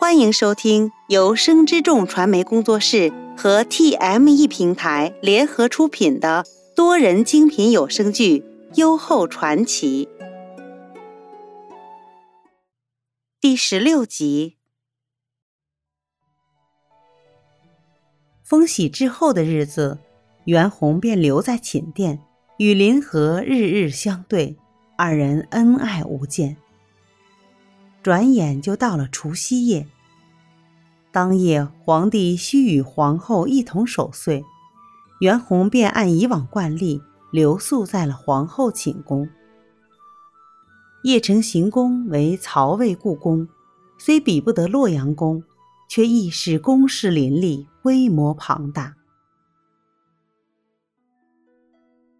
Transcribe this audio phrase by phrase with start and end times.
[0.00, 8.38] 欢迎收听由生之众传媒工作室和 TME 平台联合出品的多人精品有声剧
[8.76, 10.08] 《优厚传奇》
[13.42, 14.56] 第十六集。
[18.42, 19.98] 风喜之后的日子，
[20.46, 22.20] 袁弘便留在寝殿，
[22.56, 24.56] 与林和日日相对，
[24.96, 26.56] 二人恩爱无间。
[28.02, 29.86] 转眼就到了除夕夜。
[31.12, 34.44] 当夜，皇帝需与皇后一同守岁，
[35.20, 37.02] 袁弘便按以往惯例
[37.32, 39.28] 留宿在了皇后寝宫。
[41.02, 43.48] 邺城行宫为曹魏故宫，
[43.98, 45.42] 虽比不得洛阳宫，
[45.88, 48.94] 却亦是宫室林立，规模庞大。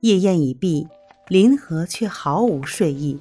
[0.01, 0.89] 夜宴已毕，
[1.29, 3.21] 林和却毫无睡意。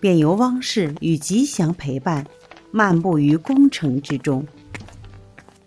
[0.00, 2.26] 便由汪氏与吉祥陪伴，
[2.70, 4.46] 漫步于宫城之中。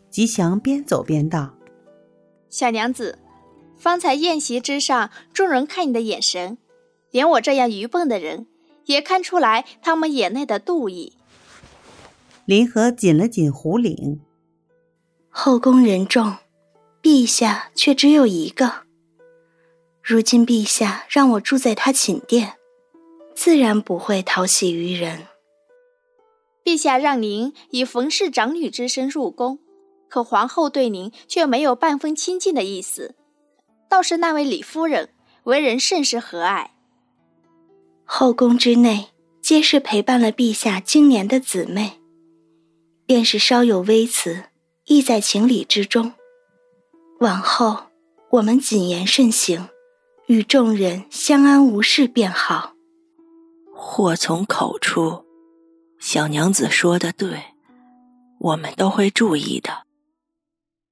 [0.09, 1.53] 吉祥边走边道
[2.49, 3.19] ：“小娘子，
[3.77, 6.57] 方才宴席之上，众人看你的眼神，
[7.11, 8.47] 连我这样愚笨的人，
[8.85, 11.13] 也看出来他们眼内的妒意。”
[12.45, 14.21] 林和紧了紧胡领
[15.29, 16.37] ：“后宫人众，
[17.01, 18.83] 陛下却只有一个。
[20.01, 22.53] 如今陛下让我住在他寝殿。”
[23.39, 25.25] 自然不会讨喜于人。
[26.61, 29.59] 陛下让您以冯氏长女之身入宫，
[30.09, 33.15] 可皇后对您却没有半分亲近的意思。
[33.89, 36.67] 倒是那位李夫人，为人甚是和蔼。
[38.03, 39.07] 后宫之内，
[39.41, 41.93] 皆是陪伴了陛下经年的姊妹，
[43.05, 44.43] 便是稍有微词，
[44.83, 46.11] 亦在情理之中。
[47.21, 47.83] 往后
[48.31, 49.69] 我们谨言慎行，
[50.25, 52.73] 与众人相安无事便好。
[53.91, 55.25] 祸从口出，
[55.99, 57.55] 小娘子说的对，
[58.39, 59.87] 我们都会注意的。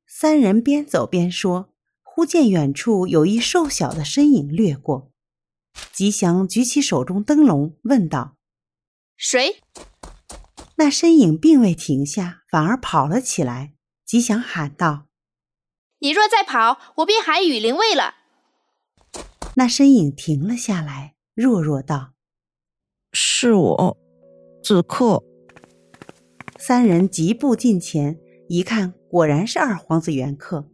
[0.08, 1.70] 三人边走边说，
[2.02, 5.12] 忽见远处有一瘦小的身影掠过。
[5.94, 8.36] 吉祥举起手中灯笼，问道
[9.16, 9.62] ：“谁？”
[10.78, 13.76] 那身影并未停下，反而跑了起来。
[14.08, 15.06] 吉祥喊道
[16.02, 18.16] ：“你若再跑，我便喊雨林卫了。”
[19.56, 22.17] 那身影停了下来，弱弱道。
[23.40, 23.98] 是我，
[24.64, 25.24] 子克。
[26.58, 30.68] 三人疾步近前，一看，果然是二皇子元克。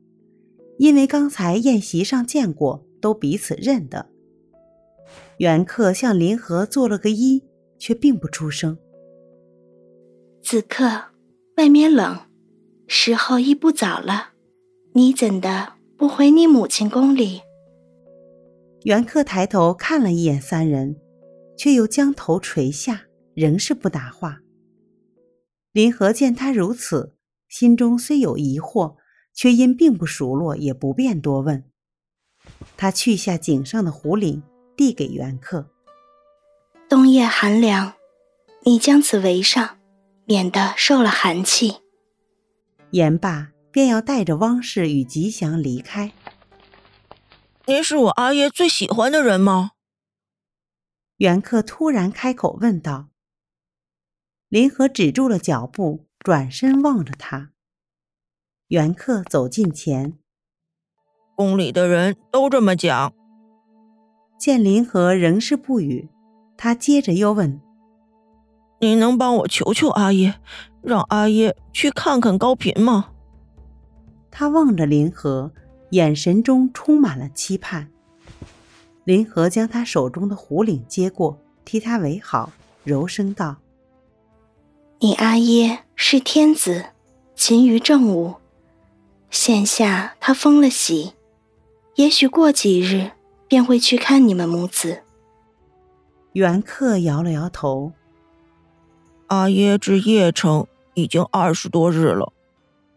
[0.77, 4.07] 因为刚才宴席上见过，都彼此认得。
[5.39, 7.43] 元克向林和做了个揖，
[7.77, 8.77] 却并不出声。
[10.41, 11.07] 子克，
[11.57, 12.17] 外面冷，
[12.87, 14.29] 时候亦不早了，
[14.93, 17.41] 你怎的不回你母亲宫里？
[18.83, 21.02] 元克抬头看了一眼三人。
[21.63, 23.03] 却又将头垂下，
[23.33, 24.41] 仍是不答话。
[25.71, 27.15] 林和见他如此，
[27.47, 28.97] 心中虽有疑惑，
[29.33, 31.63] 却因并不熟络，也不便多问。
[32.75, 34.43] 他去下井上的虎领，
[34.75, 35.69] 递给袁克
[36.89, 37.93] ：“冬夜寒凉，
[38.65, 39.77] 你将此围上，
[40.25, 41.77] 免得受了寒气。”
[42.91, 46.11] 言罢，便要带着汪氏与吉祥离开。
[47.67, 49.71] 您是我阿爷最喜欢的人吗？
[51.23, 53.07] 袁克突然开口问道
[54.49, 57.51] ：“林和止住了脚步，转身望着他。”
[58.67, 60.17] 袁克走近前
[61.37, 63.13] ：“宫里的人都这么讲。”
[64.37, 66.09] 见林和仍是不语，
[66.57, 67.61] 他接着又问
[68.81, 70.35] ：“你能帮我求求阿爷，
[70.81, 73.11] 让阿爷去看看高嫔吗？”
[74.29, 75.53] 他望着林和，
[75.91, 77.89] 眼神中充满了期盼。
[79.05, 82.51] 林和将他手中的虎领接过，替他围好，
[82.83, 83.57] 柔声道
[84.99, 86.85] ：“你阿耶是天子，
[87.35, 88.35] 勤于政务。
[89.29, 91.13] 现下他封了喜，
[91.95, 93.11] 也许过几日
[93.47, 95.01] 便会去看你们母子。”
[96.31, 97.91] 袁克摇了摇头
[99.27, 102.31] ：“阿耶至邺城已经二十多日了，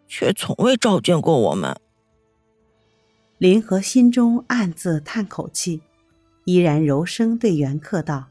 [0.07, 1.77] 却从未召见过我们。”
[3.39, 5.83] 林和心中暗自叹口气。
[6.47, 8.29] 依然柔声对袁克道：“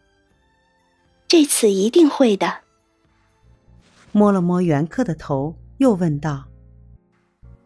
[1.28, 2.62] 这次一定会的。”
[4.14, 6.46] 摸了摸袁克的头，又问道：“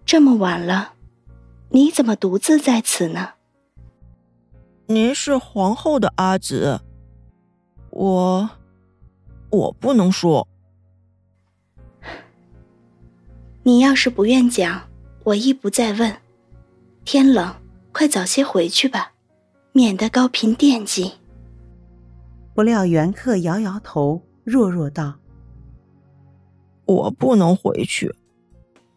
[0.03, 0.93] 这么晚了，
[1.69, 3.33] 你怎么独自在此呢
[4.87, 6.81] ？”“您是皇后的阿姊，
[7.91, 8.49] 我……
[9.51, 10.47] 我不能说。
[13.61, 14.89] ”“你要是不愿讲，
[15.25, 16.17] 我亦不再问。
[17.05, 17.55] 天冷，
[17.91, 19.13] 快早些回去吧。”
[19.71, 21.13] 免得高嫔惦记。
[22.53, 25.19] 不料袁克摇摇头，弱弱道
[26.85, 28.13] ：“我不能回去，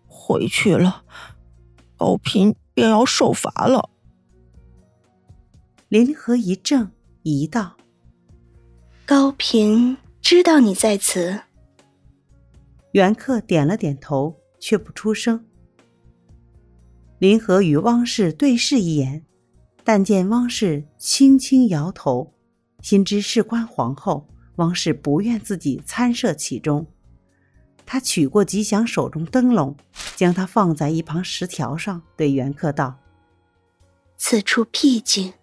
[0.06, 1.04] 回去了，
[1.96, 3.90] 高嫔便要受罚了。
[5.88, 6.90] 林和一怔，
[7.22, 7.76] 疑道
[9.06, 11.40] ：“高平知道你在此。”
[12.92, 15.46] 袁克点了点头，却不出声。
[17.18, 19.24] 林和与汪氏对视一眼，
[19.84, 22.32] 但见汪氏轻轻摇头，
[22.80, 26.86] 心知事关皇后，汪氏不愿自己参涉其中。
[27.84, 29.76] 他取过吉祥手中灯笼，
[30.14, 32.98] 将它放在一旁石条上，对袁克道
[34.16, 35.34] ：“此处僻静，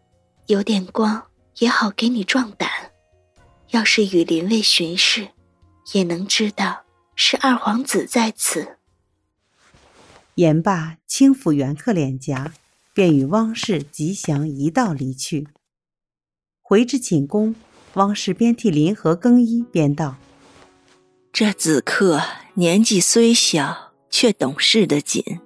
[0.47, 1.27] 有点光
[1.57, 2.69] 也好给你壮胆。
[3.71, 5.27] 要是与林卫巡视，
[5.93, 8.77] 也能知道是二皇子在此。”
[10.35, 12.53] 言罢，轻抚袁克脸颊，
[12.99, 15.47] 便与汪氏、吉祥一道离去。
[16.61, 17.55] 回至寝宫，
[17.93, 20.17] 汪氏边替林和更衣边道
[21.31, 22.21] ：“这子克
[22.55, 25.39] 年纪虽小，却懂事的紧。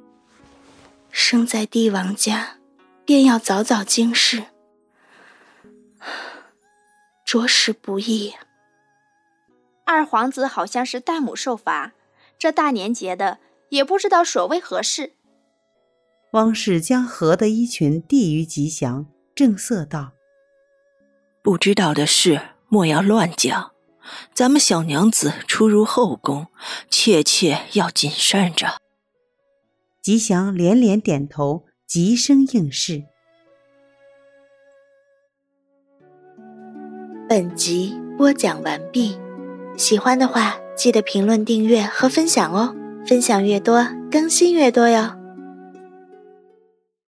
[1.11, 2.57] 生在帝王家，
[3.05, 4.45] 便要早早经世，
[7.23, 8.33] 着实不易。
[9.85, 11.91] 二皇子好像是代母受罚，
[12.39, 13.37] 这大年节的。”
[13.69, 15.13] 也不知道所谓何事。
[16.33, 20.13] 汪氏将和的衣裙递于吉祥，正色道
[21.43, 23.71] ：“不知道的事莫要乱讲。
[24.33, 26.47] 咱们小娘子出入后宫，
[26.89, 28.79] 切切要谨慎着。”
[30.01, 33.03] 吉祥连连点头，急声应是。
[37.29, 39.19] 本集播讲完毕，
[39.77, 42.75] 喜欢的话记得评论、订阅和分享哦。
[43.05, 45.22] 分享越多，更新越多哟。